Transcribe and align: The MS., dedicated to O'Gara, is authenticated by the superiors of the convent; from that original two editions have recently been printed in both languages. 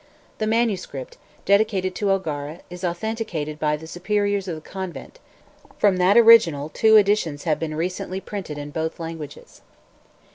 The 0.39 0.47
MS., 0.47 0.87
dedicated 1.45 1.93
to 1.93 2.09
O'Gara, 2.09 2.61
is 2.71 2.83
authenticated 2.83 3.59
by 3.59 3.77
the 3.77 3.85
superiors 3.85 4.47
of 4.47 4.55
the 4.55 4.61
convent; 4.67 5.19
from 5.77 5.97
that 5.97 6.17
original 6.17 6.69
two 6.69 6.95
editions 6.95 7.43
have 7.43 7.61
recently 7.61 8.19
been 8.19 8.25
printed 8.25 8.57
in 8.57 8.71
both 8.71 8.99
languages. 8.99 9.61